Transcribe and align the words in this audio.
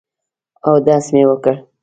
اودس 0.67 1.05
مې 1.13 1.23
وکړ. 1.29 1.55